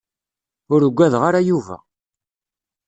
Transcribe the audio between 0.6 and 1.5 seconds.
Ur uggadeɣ ara